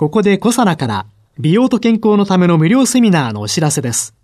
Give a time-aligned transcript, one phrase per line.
[0.00, 1.06] ここでコサナから
[1.38, 4.14] 美容と健康のための無料セミナーのお知らせです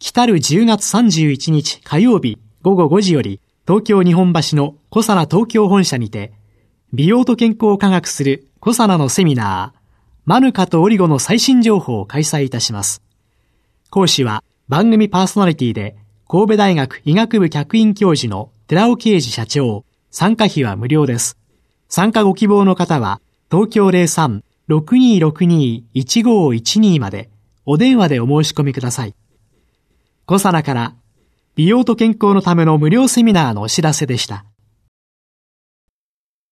[0.00, 6.32] 来る10月31日火曜日午後5時より東京日本橋のコサナ東京本社にて
[6.92, 9.78] 美容と健康を科学するコサナのセミナー
[10.24, 13.00] マヌカとオリゴの最新情報を開催いたします。
[13.90, 15.94] 講師は番組パーソナリティで
[16.26, 19.84] 神戸大学医学部客員教授の寺尾啓治社長。
[20.10, 21.36] 参加費は無料です。
[21.88, 23.20] 参加ご希望の方は
[23.52, 27.30] 東京03 03-6262-1512まで
[27.64, 29.14] お電話でお申し込みください。
[30.24, 30.94] コサナから
[31.54, 34.44] 美容と健康のための無料セミナーのお知らせでした。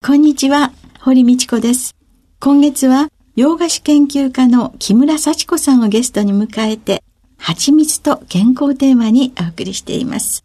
[0.03, 1.95] こんにちは、堀道子です。
[2.41, 7.03] 今月は洋菓子研究家の木村幸子さんをゲストに迎えて、
[7.37, 10.45] 蜂蜜と健康テーマにお送りしています。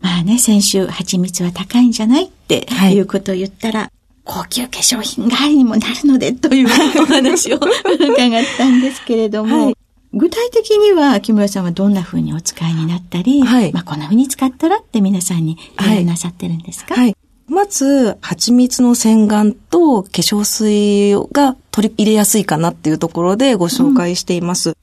[0.00, 3.90] まあね、先週蜂蜜は高いんじゃないっていうことを言ったら、はい、
[4.24, 9.76] 高級化粧品代わりにもなるのでというお話を伺ったんですけれども、はい、
[10.12, 17.16] 具体的には木村さんはどんな風にお使いになったり、はい、まあこんな風に使ったらって皆さんに提案なさってるんですか、はい。
[17.46, 24.70] まず、蜂蜜の洗顔と化粧水が取り入れやすいかなっていうところでご紹介しています。
[24.70, 24.76] うん、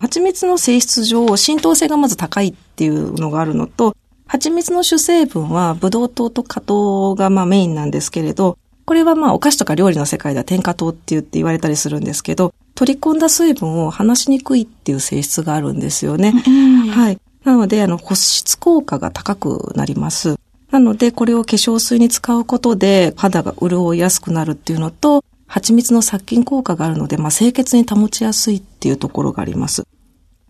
[0.00, 3.94] 蜂蜜の性質上、浸透性がまず高いっていうのがあるのと、
[4.26, 8.58] 蜂蜜の主成分はブドウ糖と果糖がまあメインなんですけれど、
[8.90, 16.34] これはまあお菓子とか料理の世界では添加糖って言って言われたりするんですけど、取り込んだ水分を離しにくいっていう性質があるんですよね。
[16.44, 17.20] うん、はい。
[17.44, 20.40] なので、あの、保湿効果が高くなります。
[20.72, 29.84] なので、これを化粧水に使うことで肌が潤いやすくなるっていうのと、蜂蜜の殺菌効果があるので、まあ、清潔に保ちやすいっていうところがあります。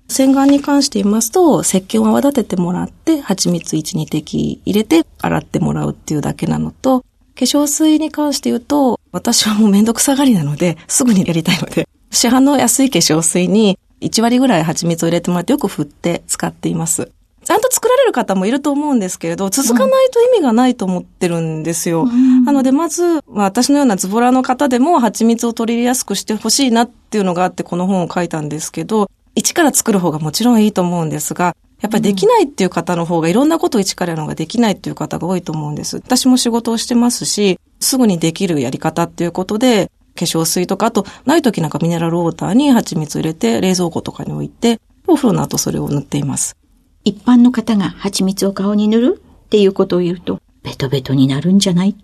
[0.09, 7.05] 洗顔に関して言いますと、石鹸を泡立ててもらって、蜂蜜1、2滴入れて洗ってもらうっていうだけなのと、
[7.35, 17.11] 化粧水に関して言うと、私はもうめんどくさがりなので、すぐにやりたいので、市販の安い化粧水に1割ぐらい蜂蜜を入れてもらってよく振って使っています。
[17.45, 22.03] ちゃんと作られる方もいると思うんですけれど、続かないと意味がないと思ってるんですよ。
[22.03, 35.97] うん、なので、まず、まあ、私のようなズボラの方でも蜂蜜を取り入れやすくしてほしいなっていうのがあってこの本を書いたんですけど、一から作る方がもちろんいいと思うんですが、やっぱりできないっていう方の方がいろんなことを一からやるのができないっていう方が多いと思うんです。
[35.97, 46.57] 私も仕事をしてますし、すぐにできるやり方っていうことで、化粧水とか、あと、ない時なんかミネラルウォーターに蜂蜜入れて冷蔵庫とかに置いて、お風呂の後それを塗っています。
[47.05, 51.91] 一般の方が蜂蜜を顔に塗るっていうことを言うと、ベトベトになるんじゃない？
[51.91, 51.95] っ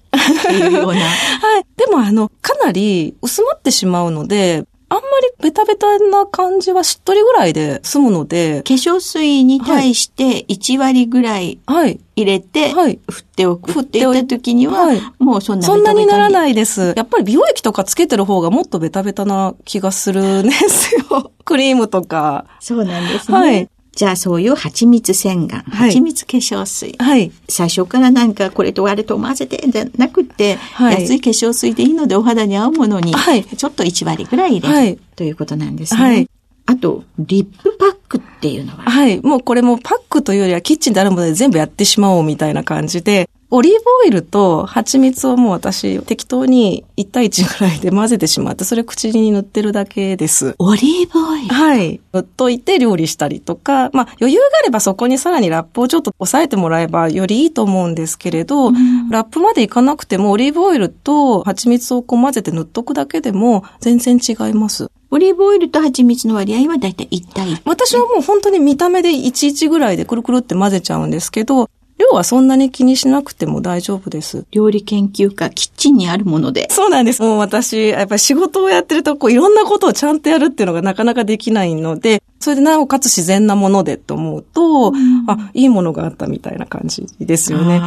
[0.47, 1.01] ていうような。
[1.05, 1.67] はい。
[1.77, 8.63] でもあの、かなり薄まってしまうので、あんまりベタベタな感じはしっとりぐらいで済むので。
[8.63, 13.01] 化粧水に対して1割ぐらい入れて、はい。
[13.11, 13.73] 振っておく。
[13.73, 16.95] 振っておいた時には、はい、もうそんなそんなにならないです。
[16.97, 21.33] やっぱり美容液とかつけてる方がもっとベタベタな気がするんですよ。
[21.45, 22.47] クリームとか。
[22.61, 23.39] そうなんですね。
[23.39, 23.69] はい。
[23.97, 26.95] じゃあそういう蜂蜜洗顔、はい、蜂蜜化粧水。
[26.99, 27.33] はい。
[27.49, 36.01] 最初からなんかこれとあれと混ぜてじゃなくて、はい、安い化粧水でいいのでお肌に合うものに、はい、ちょっと1割ぐらい入れる、はい、ということなんですね。
[36.01, 36.31] はい。
[36.69, 38.83] あと、リップパックっていうのは？
[38.83, 39.21] はい。
[39.23, 50.57] もうこれもパックというよりはキッチンであるもので全部やってしまおうみたいな感じで、オリーブオイルと蜂蜜をもう私適当に1対1ぐらいで混ぜてしまって、それ口に塗ってるだけです。
[50.59, 52.01] オリーブオイルはい。
[52.13, 64.91] 塗っといて料理したりとか、まあ余裕があればそこにさらにラップをちょっと押さえてもらえばよりいいと思うんですけれど、うん、ラップまでいかなくてもオリーブオイルと蜂蜜をこう混ぜて塗っとくだけでも全然違います。
[65.11, 67.63] オリーブオイルと蜂蜜の割合はだいたい1対1。
[67.65, 74.47] 私はもう本当に見た目で11ぐらいでくるくるって混ぜちゃうんですけど、量はそんなに気にしなくても大丈夫です。
[74.51, 76.69] 料理研究家、キッチンにあるもので。
[76.71, 77.23] そうなんです。
[77.23, 87.81] もう私、やっぱり仕事をやってると、こういろんなことをちゃんとやるっていうのがなかなかできないので、それでなおかつ自然なものでと思うと、うん、あ、いいものがあったみたいな感じですよね。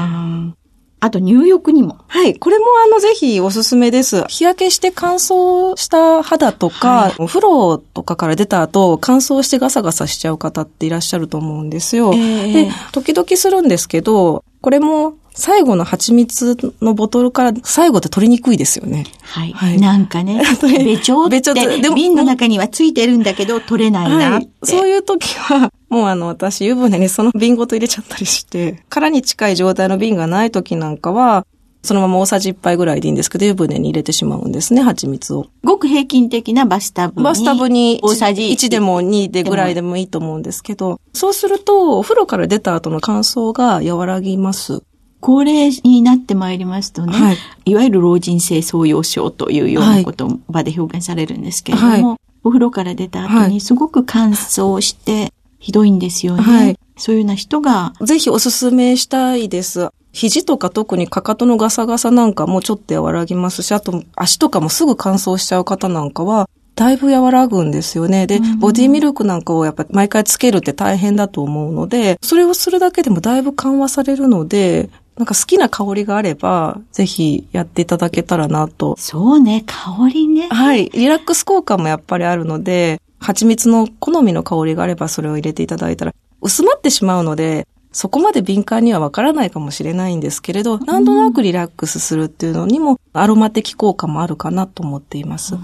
[1.01, 1.97] あと入浴にも。
[2.07, 2.35] はい。
[2.35, 4.23] これもあのぜひおすすめです。
[4.27, 12.11] 日焼けして乾燥した肌とか、はい、お風呂とかから出た後乾燥してガサガサしちゃう方っていらっしゃると思うんですよ。
[12.13, 19.05] えー、で、時々するんですけど、これも最後の蜂蜜のボトルから最後って取りにくいですよね。
[19.21, 19.53] はい。
[19.53, 20.41] はいなんかね、
[20.85, 21.41] べちょって
[21.79, 24.49] でも瓶の中にはついてるんだけど取れないなって。
[24.63, 31.45] そういう時は、もうあの、私、湯船にその瓶ごと入れちゃったりして、殻に近い状態の瓶がない時なんかは、
[31.81, 35.47] そのまま大さじ1杯ぐらいでいいんですけど、湯船に入れてしまうんですね、蜂蜜を。
[35.63, 37.23] ごく平均的なバスタブに。
[37.23, 44.83] バスタブに大さじ1でも2でぐらいでもいいと思うんですけど、そうすると、お風呂から出た後の乾燥が和らぎます。
[45.19, 56.41] 高齢になってまいりますとね、はいい、わゆる老人性創用症というような言葉で表現されるんですけれども、はいお風呂から出た後はいにすごく乾燥してひどいんですよね。
[56.41, 59.89] はいそういうような人が、ぜひおすすめしたいです。
[60.11, 68.27] 肘とか特にかかとのガサガサなんかもちょっと和らぎますし、あと足とかもすぐ乾燥しちゃう方なんかは、だいぶ和らぐんですよね。
[68.27, 74.89] で、ボディミルクなんかをやっぱ毎回つけるって大変だと思うので、それをするだけでもだいぶ緩和されるので、
[75.19, 78.95] なんか好きな香りがあれば、ぜひやっていただけたらなと。
[78.97, 80.47] そうね、香りね。
[80.47, 80.89] はい。
[80.91, 95.55] リラックス効果もやっぱりあるので、蜂蜜の好みの香りがあればそれを入れていただいたら、薄まってしまうので、そこまで敏感にはわからないかもしれないんですけれど、なんとなくリラックスするっていうのにも、アロマ的効果もあるかなと思っています。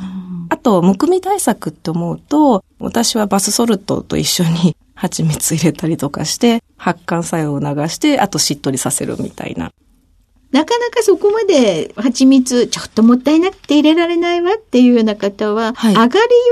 [0.49, 9.71] あと、むくみ対策って思うと、私はバスソルトと一緒に蜂蜜入れたりとかして、発汗作用を流して、あとしっとりさせるみたいな。
[10.51, 16.11] なかなかそこまで蜂蜜ちょっともったいなくて入れられないわっていうような方は、はい上がり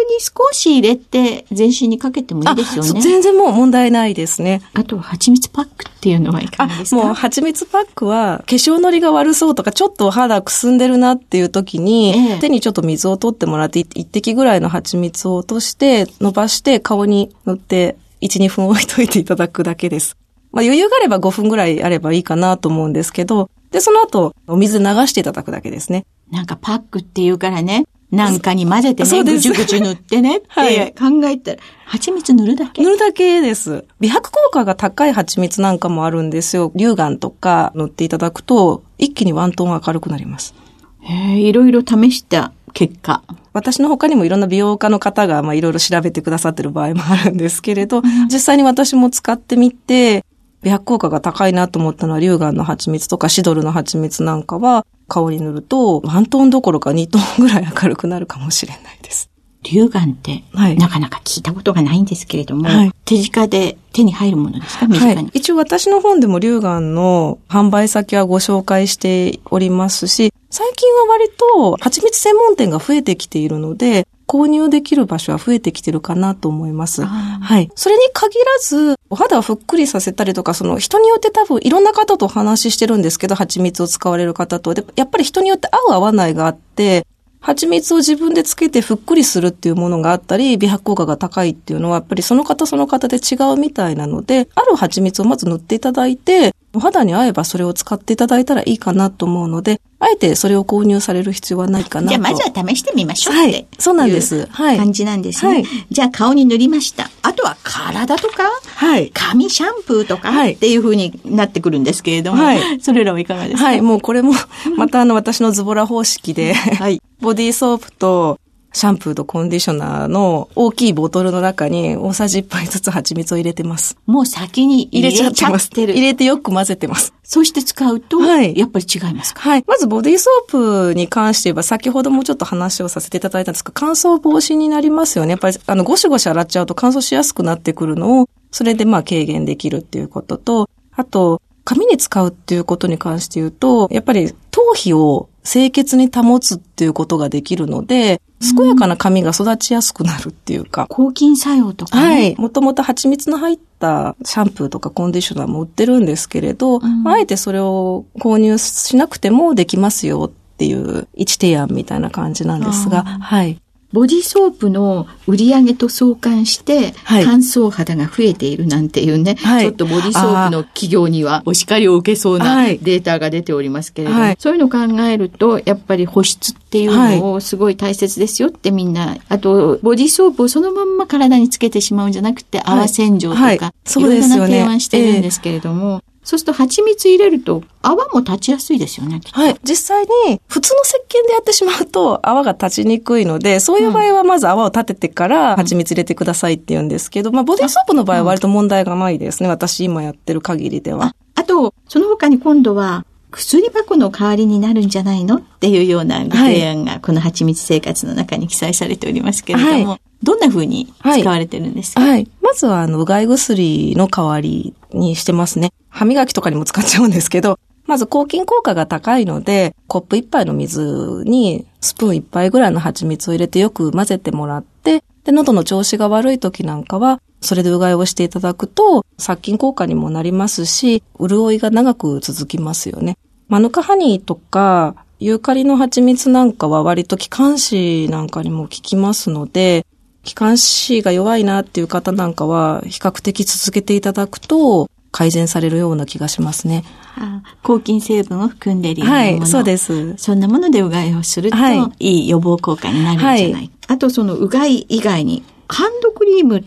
[0.09, 2.99] 湯に少し入れて全身にかけてもいいですよね。
[3.01, 4.61] 全然もう問題ないですね。
[4.73, 7.01] あとは蜂蜜パックっていうのはいかあがですか？
[7.01, 20.17] もう蜂蜜パックは化粧のりが悪そうとかちょっとお肌くすんでるなっていう時に、ええ手にちょっと水を取ってもらって一滴ぐらいの蜂蜜を落として伸ばして顔に塗って1、2分置いといていただくだけです。
[20.51, 26.05] まあ余裕があれば5分ぐらいあればいいかなと思うんですけど、で、その後お水で流していただくだけですね。
[26.31, 33.85] なんかパックっていうからね、なんかに混ぜてね、ぐちゅぐちゅ塗ってね ってはい考えたら、蜂蜜塗るだけ塗るだけです。
[33.99, 36.71] 美白効果が高い蜂蜜なんかもあるんですよ。
[36.77, 40.53] 乳がんとか塗っていただくと一気にワントーン明るくなります。
[40.99, 43.23] へえいろいろ試した結果。
[43.53, 50.25] 私の他にもいろんな美容家の方が、まあ、いろいろ調べてくださってる場合もあるんですけれど、実際に私も使ってみて、
[50.63, 59.29] 美白効果が高いなと思ったのは、乳がんの蜂蜜とかシドルの蜂蜜なんかは、顔に塗ると、ワントーンどころか2トーンぐらい明るくなるかもしれないです。
[59.63, 64.87] 乳がんって、はいなかなか聞いたことがないんですけれども、はい手近で手に入るものですか？
[64.87, 65.15] 身近に。
[65.15, 65.31] はい。
[65.33, 77.03] 一応私の本でも乳がんの販売先はご紹介しておりますし、最近は割と蜂蜜専門店が増えてきているので、購入できる場所は増えてきてるかなと思います。
[77.03, 77.69] はい。
[77.75, 84.73] それに限らず、お肌をふっくりさせたりとか、その人によって多分いろんな方とお話ししてるんですけど、蜂蜜を使われる方と。
[84.73, 87.05] で、やっぱり人によって合う合わないがあって、
[87.43, 102.09] 蜂蜜を自分でつけてふっくりするっていうものがあったり、美白効果が高いっていうのは、やっぱりその方その方で違うみたいなので、ある蜂蜜をまず塗っていただいて、お肌に合えばそれを使っていただいたらいいかなと思うので、あえてそれを購入される必要はないかなと。
[102.09, 105.53] じゃあまずは試してみましょうってはいそうなんですはい感じなんですね。
[105.53, 107.09] はいじゃあ顔に塗りました。
[107.21, 108.43] あとは体とか、
[108.75, 109.11] はい。
[109.13, 113.65] 髪シャンプーとかはいっていう風になってくるんですけれども、はいそれらはいかがですか？
[113.65, 114.33] はい、もうこれも、
[114.75, 116.99] またあの私のズボラ方式で、はい。
[117.21, 118.37] ボディーソープと
[118.73, 123.97] シャンプーとコンディショナーの大きいボトルの中に大さじ1杯ずつ蜂蜜を入れてます。
[124.05, 125.69] もう先に入れちゃってます。
[125.71, 125.93] る。
[125.93, 127.13] 入れてよく混ぜてます。
[127.23, 129.41] そして使うと、はいやっぱり違いますか？
[129.41, 129.63] はい。
[129.67, 130.51] まずボディーソー
[130.89, 135.31] プに関して言えば、先ほどもちょっと話をさせていただいたんですが、乾燥防止になりますよね。
[135.31, 148.21] やっぱり、あの、ゴシゴシ洗っちゃうと乾燥しやすくなってくるのを、それでまあ軽減できるっていうことと、あと、髪に使うっていうことに関して言うと、やっぱり頭皮を清潔に保つっていうことができるので、
[148.57, 152.05] 健やかな髪が育ちやすくなるっていうか、抗菌作用とかね。
[152.05, 152.35] はい。
[152.37, 163.61] もともと蜂蜜の入ったシャンプーとかコンディショナーも売ってるんですけれど、んあえてそれを購入しなくてもできますよっていう一提案みたいな感じなんですが、はい。
[163.93, 167.23] ボディーソープの売り上げと相関して、はい。
[167.23, 169.65] 乾燥肌が増えているなんていうね、はい。
[169.65, 172.79] ちょっとボディーソープの企業にはお叱りを受けそうなはい。
[172.79, 174.35] データが出ておりますけれども、はい。
[174.39, 182.77] そういうのを考えると、やっぱり保湿っていうのをすごい大切ですよってみんな、あと、ボディーソープをそのまんま体につけてしまうんじゃなくて、はい。
[182.79, 183.57] 泡洗浄とか、はい。
[183.57, 183.61] う
[184.01, 189.21] ろいろな提案してるんですけれども、そうすると蜂蜜入れると泡も立ちやすいですよね。
[189.31, 189.55] はい。
[189.63, 199.49] 実際に、普通の石鹸でやってしまうと 泡が立ちにくいので、そういう場合はまず泡を立ててから蜂蜜入れてくださいって言うんですけど、まあ、ボディーソープの場合は割と問題がないですね。
[199.49, 201.07] 私今やってる限りでは。
[201.07, 212.31] ああと、その他に今度は、薬箱の代わりになるんじゃないのっていうようなご提案が、この蜂蜜生活の中に記載されておりますけれども、はい、どんな風に使われてるんですか、はい、はい。
[212.41, 215.73] まずは、あの、うがい薬の代わりにしてますね。
[215.89, 233.17] 歯磨きとかにも使っちゃうんですけど、まず抗菌効果が高いので、コップ一杯の水にスプーン一杯ぐらいの蜂蜜を入れてよく混ぜてもらって、で、喉の調子が悪い時なんかは、それでうがいをしていただくと、殺菌効果にもなりますし、潤いが長く続きますよね。
[233.49, 239.85] マヌカハニーとか、ユーカリの蜂蜜なんかは割と気管支なんかにも効きますので、
[240.23, 246.83] 気管支が弱いなっていう方なんかは、比較的続けていただくと、改善されるような気がしますね。
[247.15, 249.39] あ抗菌成分を含んでいるようなもの。
[249.41, 250.17] はい、そうです。
[250.17, 256.65] そんなものでうがいをすると、はい、いい予防効果になるんじゃない、はい、あとそのうがい以外に、ハンドクリーム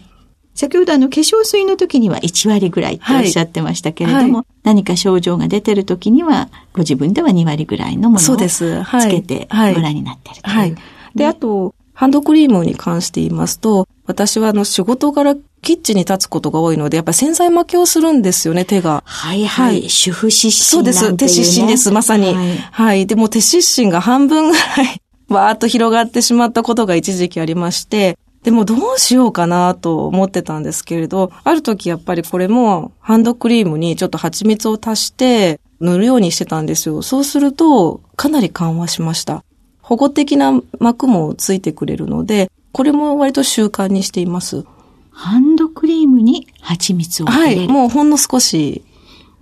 [0.56, 10.56] 先ほどあの化粧水の時には1割ぐらいっておっしゃってましたけれども、はい、何か症状が出てる時にはご自分では2割ぐらいのものをつけてご覧になってるという。
[10.56, 10.74] はい。
[11.14, 19.02] で、あと、ハンドクリームに関して言いますと、私はあの仕事柄キッチンに立つことが多いので、やっぱり洗剤巻きをするんですよね、手が。
[19.06, 19.80] はいはい。
[19.80, 21.16] はい、主婦失神、ね、そうです。
[21.16, 22.34] 手失神です、まさに。
[22.34, 23.06] はい、はい。
[23.06, 37.00] でも手失神が半分ぐらい、 わーっと広がってしまったことが一時期ありまして、でもどうしようかなと思ってたんですけれど、ある時やっぱりこれもハンドクリームにちょっと蜂蜜を足して塗るようにしてたんですよ。
[37.00, 39.45] そうするとかなり緩和しました。
[39.86, 44.64] 保護的な膜もついてくれるので、これも割と習慣にしています。
[45.12, 48.82] ハンドクリームに蜂蜜を入れるはい、もうほんの少し。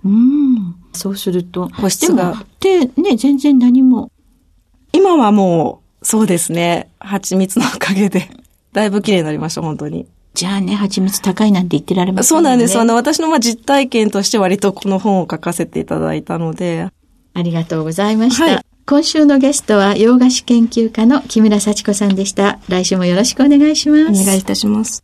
[0.05, 0.75] うん。
[0.93, 2.45] そうすると、保湿が。
[2.59, 4.11] で、ね、全然何も。
[4.93, 6.91] 今はもう、そうですね。
[6.99, 8.29] 蜂蜜のおかげで。
[8.71, 10.05] だいぶ綺麗になりました、本当に。
[10.35, 12.27] じゃあね、蜂蜜高いなんて言ってられますね。
[12.27, 12.77] そうなんです。
[12.77, 16.89] あの、私のまあ実体験として割とこの本を書かせていただいたので。
[17.33, 18.43] ありがとうございました。
[18.43, 22.59] はい、今週のゲストは洋菓子研究家の木村幸子さんでした。
[22.69, 24.21] 来週もよろしくお願いします。
[24.21, 25.03] お願いいたします。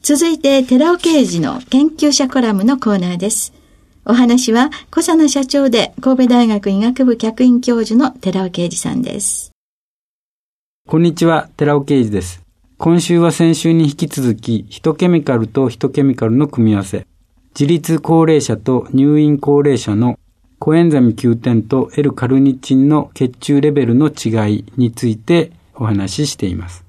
[0.00, 3.52] 続いて、寺尾刑事の研究者コラムのコーナーです。
[4.06, 9.52] お話は、小佐奈社長で神戸大学医学部客員教授の寺尾啓二さんです。
[10.88, 12.42] こんにちは、寺尾啓二です。
[12.78, 17.06] 今週は先週に引き続き、ヒトケミカルとヒトケミカルの組み合わせ、
[17.50, 20.18] 自立高齢者と入院高齢者の
[20.64, 26.86] コエンザミ Q 点と L カルニチンの血中レベルの違いについてお話ししています。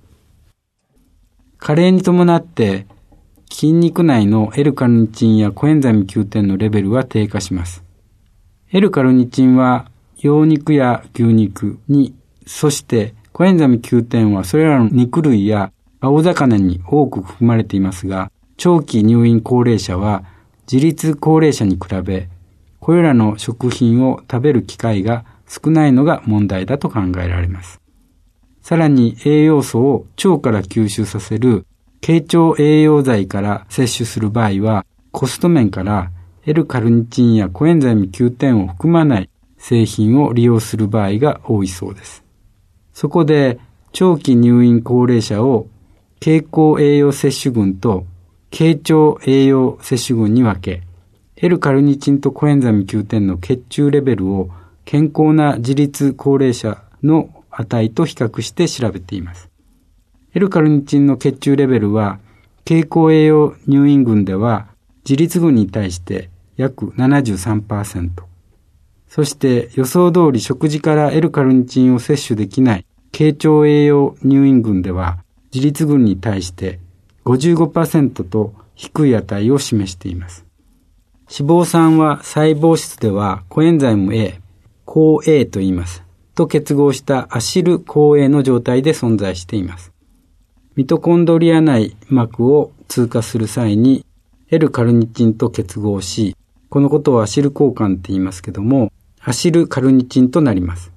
[1.58, 2.88] 加齢に伴って
[3.52, 7.84] 筋肉内の L カルニチンやコエンザミ Q 点のレベルは低下します。
[8.72, 12.16] L カルニチンは羊肉や牛肉に、
[12.48, 20.24] そしてコエンザミ Q 点はそれらの肉類や青魚に多く含まれていますが、長期入院高齢者は
[20.72, 22.30] 自立高齢者に比べ、
[22.86, 27.82] これらの食品を食べる機会が少ないのが問題だと考えられます。
[28.62, 31.66] さらに栄養素を腸から吸収させる
[32.00, 36.12] 経腸栄養剤から摂取する場合は、コスト面から
[36.46, 42.24] L カルニチンやコエンザイム9点を含まない製品を利用する場合が多いそうです。
[42.94, 43.58] そこで
[43.94, 45.66] 長期入院高齢者を
[46.20, 48.06] 経口栄養摂取群と
[48.52, 50.85] 経腸栄養摂取群に分け、
[51.38, 54.50] L カルニチンとコエンザミ Q 点の血中レベルを
[54.86, 59.50] 健康な自立高齢者の値と比較して調べています。
[60.34, 62.20] L カルニチンの血中レベルは、
[62.64, 64.68] 経口栄養入院群では
[65.04, 68.12] 自立群に対して約73%。
[69.10, 75.20] そして予想通り食事から L カルニチンを摂取できない経腸栄養入院群では
[75.54, 76.80] 自立群に対して
[77.26, 80.45] 55%と低い値を示しています。
[81.28, 84.40] 脂肪酸は細胞質ではコエンザイム A、
[84.86, 86.04] 抗 A と言います。
[86.36, 89.92] と結合したアシル抗 A の状態で存在しています。
[90.76, 94.06] ミトコンドリア内膜を通過する際に
[94.52, 96.36] L カルニチンと結合し、
[96.70, 98.92] このことをアシル交換って言いますけども、
[99.22, 100.92] アシルカルニチンとなります。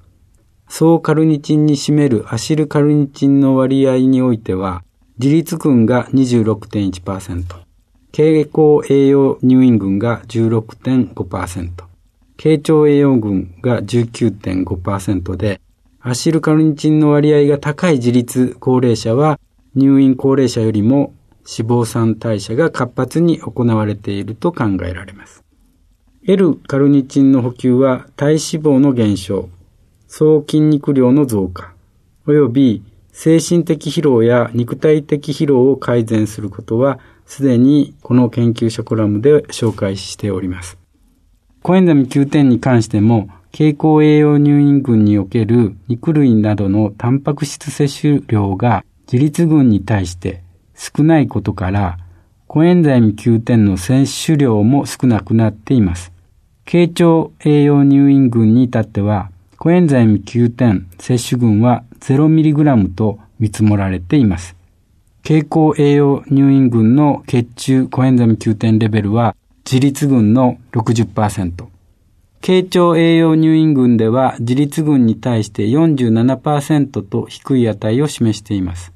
[0.68, 4.82] 総カルニチンに占めるアシルカルニチンの割合においては、
[5.18, 7.67] 自立群が26.1%、
[8.18, 11.84] 経口栄養入院群が16.5%、
[12.36, 15.60] 経腸栄養群が19.5%で、
[16.00, 19.38] アシルカルニチンの割合が高い自立高齢者は
[19.76, 21.14] 入院高齢者よりも
[21.46, 25.44] 脂肪酸代謝が活発に行われていると考えられます。
[26.26, 29.48] L カルニチンの補給は体脂肪の減少、
[30.08, 31.72] 総筋肉量の増加、
[32.26, 32.82] 及び
[33.12, 36.98] 精神的疲労や肉体的疲労を改善することは、
[37.28, 40.78] すでにこの研究者コラムで紹介しております。
[41.62, 50.42] コエンザミ9点に関しても、経口栄養乳飲群における肉類などのタンパク質摂取量が自立群に対して
[50.74, 51.98] 少ないことから、
[52.46, 56.12] コエンザイム Q10 の摂取量も少なくなっています。
[56.64, 64.57] 経腸栄養乳飲群に至っては、コエンザイム Q10 摂取群は 0mg と見積もられています。
[65.22, 71.66] 経口栄養乳飲群の血中コエンザイム Q10 レベルは自立群の60%。
[72.40, 78.92] 経腸栄養乳飲群では自立群に対して47%と低い値を示しています。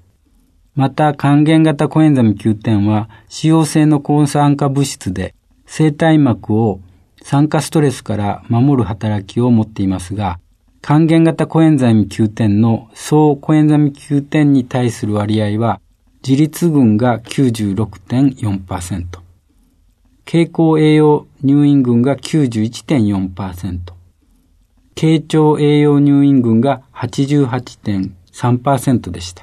[0.75, 5.35] また、還元型コエンザム Q10 は、使用性の抗酸化物質で、
[5.67, 6.81] 生体膜を
[7.23, 10.39] 酸化ストレスから守る働きを持っていますが、
[10.81, 15.82] 還元型コエンザイム Q10 の総コエンザム Q10 に対する割合は、
[16.27, 19.07] 自立群が96.4%、
[20.25, 23.81] 経口栄養入院群が91.4%、
[24.95, 29.43] 経腸栄養入院群が88.3%でした。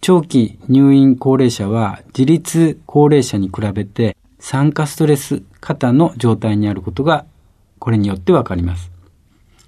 [0.00, 7.26] 長期入院高齢者は自立高齢者に比べて酸化ストレス型の状態にあることが
[7.78, 8.90] これによってわかります。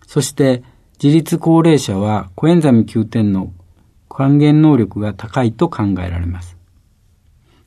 [0.07, 0.65] そして
[1.01, 3.53] 自立高齢者はコエンザミ Q10 の
[4.19, 6.57] 還元能力が高いと考えられます。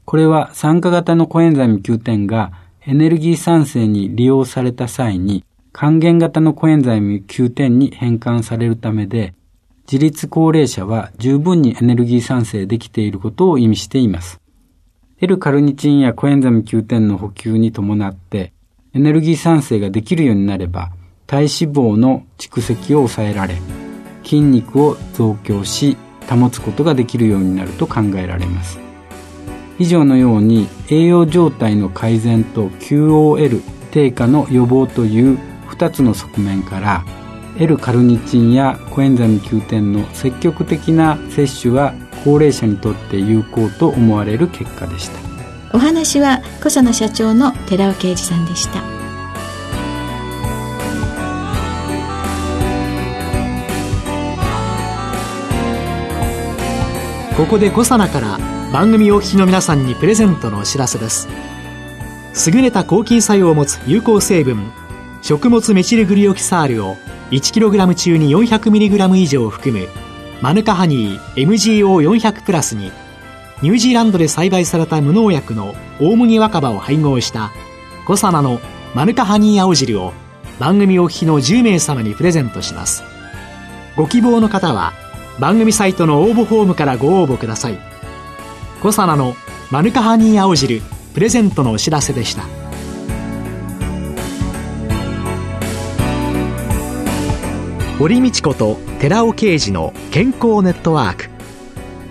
[0.04, 2.52] これは酸化型のコエンザミ Q10 が
[2.86, 9.34] エネルギー酸性に利用された際に還元型のコエンザイム Q10 に変換されるためで
[9.90, 14.42] 自立高齢者は十分にエネルギー産生できていることを意味しています。
[15.22, 18.52] L カルニチンやコエンザム Q10 の補給に伴って
[18.94, 20.92] エネルギー産生ができるようになれば
[21.28, 23.56] 体脂肪の蓄積を抑えられ
[24.26, 25.96] 筋肉を増強し
[26.38, 28.80] 保つことができるようになると考えられます。
[29.82, 37.04] 以上のように栄養状態の改善と QOL 低下の予防という2つの側面から
[37.58, 45.20] L カルニチンやコエンザミ Q10 の積極的な摂取は高齢者にとって有効と思われる結果でした
[45.74, 49.01] お話は小佐野社長の寺尾啓二さんでした
[57.42, 58.38] ここで小佐奈から
[58.72, 61.28] 番組お聞きの皆さんにプレゼントのお知らせです。
[62.54, 64.72] 優れた抗菌作用を持つ有効成分
[65.24, 66.98] 食物メチルグリオキサールを
[67.32, 69.88] 1kg 中に 400mg 以上含む
[70.40, 72.92] マヌカハニー MGO400 プラスに
[73.64, 77.52] ニュージーランドで栽培された無農薬の大麦若葉を配合した
[78.06, 78.62] コサナの
[78.94, 80.14] マヌカハニー青汁を
[80.60, 83.04] 番組お聞きの10名様にプレゼントします。
[83.98, 84.94] ご希望の方は
[85.42, 87.80] 番組サイトの応募フォームからご応募ください。
[88.80, 89.36] コサナの
[89.72, 90.84] マヌカハニー青汁
[91.16, 92.44] プレゼントのお知らせでした。
[97.98, 101.30] 堀道子と寺尾啓二の健康ネットワーク。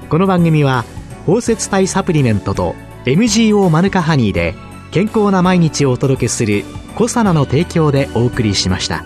[0.09, 0.85] この番組は
[1.25, 4.57] 包摂体サプリメントと MGO マヌカハニーで
[4.90, 6.64] 健康な毎日をお届けする
[6.99, 9.05] 「コサナの提供」でお送りしました。